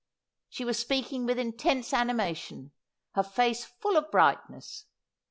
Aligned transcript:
She 0.49 0.65
was 0.65 0.79
speaking 0.79 1.27
with 1.27 1.37
intense 1.37 1.93
animation, 1.93 2.71
her 3.13 3.21
face 3.21 3.65
full 3.65 3.95
of 3.97 4.09
brightness. 4.09 4.85